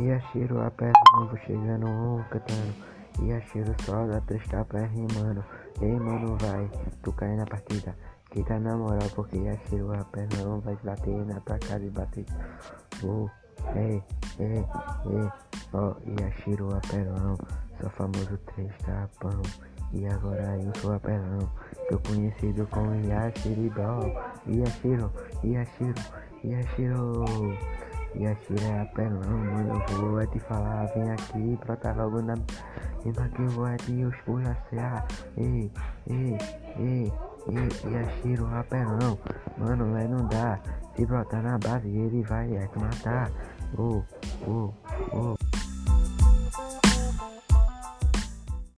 [0.00, 2.74] Yashiro apelão, vou chegando um cantando.
[3.20, 5.44] Yashiro só dá três tapas rimando.
[5.80, 6.70] Ei mano, vai,
[7.02, 7.94] tu cai na partida.
[8.30, 12.24] Que tá na moral, porque Yashiro apelão vai bater na tua casa e bater.
[13.04, 13.28] Oh,
[13.76, 14.02] ei,
[14.38, 14.64] ei,
[15.06, 15.30] ei,
[15.74, 17.36] ó, Yashiro apelão,
[17.80, 19.42] sou famoso três tapão.
[19.92, 21.50] E agora eu sou apelão,
[21.90, 24.10] sou conhecido como Yashiro Ball.
[24.46, 25.12] Yashiro,
[25.44, 26.02] Yashiro,
[26.42, 27.24] Yashiro.
[28.14, 32.34] E a é apelão, mano, eu vou é te falar, vem aqui, brota logo na
[33.02, 35.06] rima que eu vou é te esculachar.
[35.36, 35.70] Ei,
[36.08, 36.38] ei,
[36.78, 37.12] ei,
[37.48, 39.18] ei, e a tiro apelão,
[39.56, 40.60] mano, é não dá.
[40.94, 43.30] Se brotar na base, ele vai é te matar.
[43.78, 44.02] Oh,
[44.46, 44.74] oh,
[45.14, 45.34] oh.